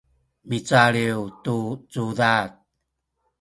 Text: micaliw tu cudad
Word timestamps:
micaliw 0.47 1.21
tu 1.43 1.57
cudad 1.91 2.49